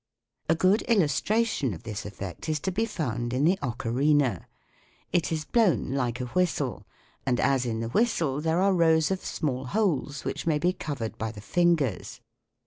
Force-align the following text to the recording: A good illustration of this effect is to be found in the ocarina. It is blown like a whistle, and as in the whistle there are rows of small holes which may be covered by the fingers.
A 0.49 0.55
good 0.55 0.81
illustration 0.87 1.75
of 1.75 1.83
this 1.83 2.07
effect 2.07 2.49
is 2.49 2.59
to 2.61 2.71
be 2.71 2.87
found 2.87 3.35
in 3.35 3.43
the 3.45 3.59
ocarina. 3.61 4.47
It 5.13 5.31
is 5.31 5.45
blown 5.45 5.91
like 5.93 6.19
a 6.19 6.25
whistle, 6.25 6.87
and 7.23 7.39
as 7.39 7.67
in 7.67 7.81
the 7.81 7.89
whistle 7.89 8.41
there 8.41 8.61
are 8.61 8.73
rows 8.73 9.11
of 9.11 9.23
small 9.23 9.65
holes 9.65 10.25
which 10.25 10.47
may 10.47 10.57
be 10.57 10.73
covered 10.73 11.19
by 11.19 11.31
the 11.31 11.39
fingers. 11.39 12.19